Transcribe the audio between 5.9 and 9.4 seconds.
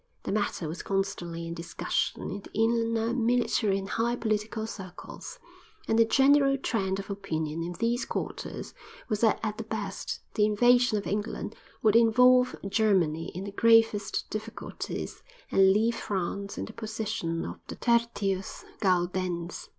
the general trend of opinion in these quarters was that